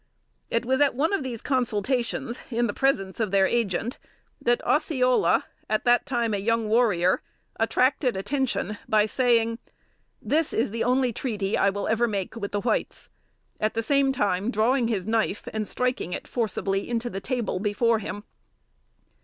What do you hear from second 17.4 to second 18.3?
before him.